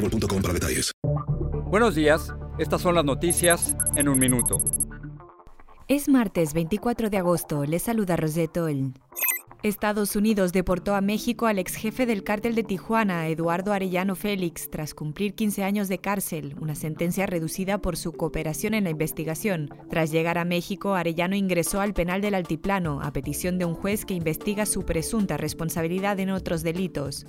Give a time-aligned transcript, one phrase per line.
[0.00, 0.92] boostmobile.com para detalles.
[1.66, 4.58] Buenos días, estas son las noticias en un minuto.
[5.88, 8.92] Es martes 24 de agosto, les saluda Roseto el...
[9.62, 14.70] Estados Unidos deportó a México al ex jefe del cártel de Tijuana, Eduardo Arellano Félix,
[14.70, 19.68] tras cumplir 15 años de cárcel, una sentencia reducida por su cooperación en la investigación.
[19.90, 24.06] Tras llegar a México, Arellano ingresó al penal del Altiplano, a petición de un juez
[24.06, 27.26] que investiga su presunta responsabilidad en otros delitos.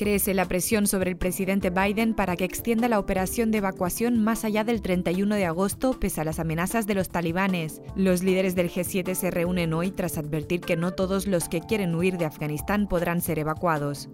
[0.00, 4.46] Crece la presión sobre el presidente Biden para que extienda la operación de evacuación más
[4.46, 7.82] allá del 31 de agosto pese a las amenazas de los talibanes.
[7.96, 11.94] Los líderes del G7 se reúnen hoy tras advertir que no todos los que quieren
[11.94, 14.08] huir de Afganistán podrán ser evacuados.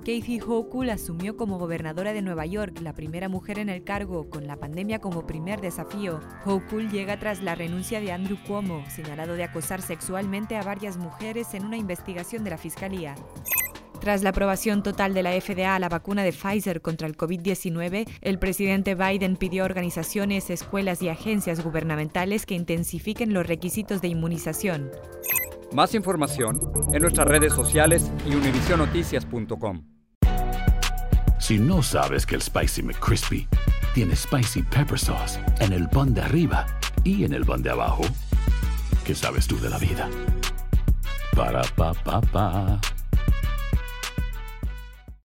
[0.00, 4.46] Kathy Hochul asumió como gobernadora de Nueva York, la primera mujer en el cargo, con
[4.46, 6.20] la pandemia como primer desafío.
[6.44, 11.54] Hochul llega tras la renuncia de Andrew Cuomo, señalado de acosar sexualmente a varias mujeres
[11.54, 13.14] en una investigación de la Fiscalía.
[14.00, 18.08] Tras la aprobación total de la FDA a la vacuna de Pfizer contra el COVID-19,
[18.20, 24.08] el presidente Biden pidió a organizaciones, escuelas y agencias gubernamentales que intensifiquen los requisitos de
[24.08, 24.90] inmunización.
[25.72, 26.60] Más información
[26.92, 29.82] en nuestras redes sociales y univisionoticias.com.
[31.40, 33.48] Si no sabes que el Spicy McCrispy
[33.94, 36.66] tiene Spicy Pepper Sauce en el pan de arriba
[37.04, 38.02] y en el pan de abajo,
[39.04, 40.08] ¿qué sabes tú de la vida?
[41.34, 42.80] Para, pa, pa, pa.